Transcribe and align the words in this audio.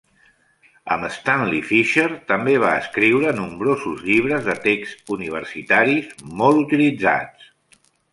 Amb 0.93 1.03
Stanley 1.17 1.57
Fischer 1.71 2.05
també 2.31 2.55
va 2.63 2.71
escriure 2.83 3.33
nombrosos 3.39 3.99
llibres 4.07 4.47
de 4.47 4.55
text 4.63 5.13
universitaris 5.17 6.09
molt 6.41 6.63
utilitzats. 6.63 7.83